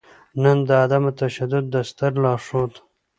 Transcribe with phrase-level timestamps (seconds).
[0.41, 2.73] نــن د عـدم تـشدود د ســتــر لارښــود